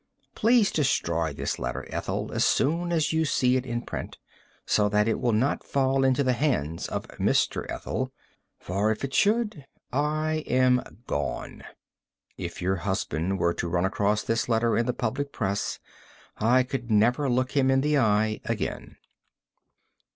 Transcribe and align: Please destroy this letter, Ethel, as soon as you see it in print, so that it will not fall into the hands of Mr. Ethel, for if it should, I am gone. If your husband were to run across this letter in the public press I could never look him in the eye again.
Please 0.33 0.71
destroy 0.71 1.31
this 1.31 1.59
letter, 1.59 1.85
Ethel, 1.91 2.31
as 2.33 2.43
soon 2.43 2.91
as 2.91 3.13
you 3.13 3.23
see 3.23 3.55
it 3.55 3.67
in 3.67 3.83
print, 3.83 4.17
so 4.65 4.89
that 4.89 5.07
it 5.07 5.19
will 5.19 5.31
not 5.31 5.63
fall 5.63 6.03
into 6.03 6.23
the 6.23 6.33
hands 6.33 6.87
of 6.87 7.07
Mr. 7.19 7.69
Ethel, 7.69 8.11
for 8.57 8.89
if 8.91 9.03
it 9.03 9.13
should, 9.13 9.63
I 9.93 10.43
am 10.47 10.81
gone. 11.05 11.61
If 12.35 12.63
your 12.63 12.77
husband 12.77 13.37
were 13.37 13.53
to 13.53 13.67
run 13.69 13.85
across 13.85 14.23
this 14.23 14.49
letter 14.49 14.75
in 14.75 14.87
the 14.87 14.93
public 14.93 15.31
press 15.31 15.77
I 16.35 16.63
could 16.63 16.89
never 16.89 17.29
look 17.29 17.51
him 17.51 17.69
in 17.69 17.81
the 17.81 17.99
eye 17.99 18.41
again. 18.45 18.95